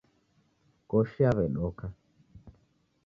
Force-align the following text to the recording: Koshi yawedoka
Koshi 0.89 1.19
yawedoka 1.25 1.85